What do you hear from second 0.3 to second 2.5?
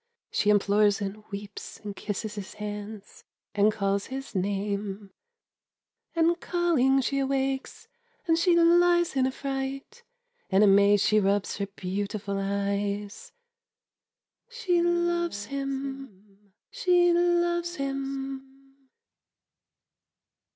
She implores and weeps and kisses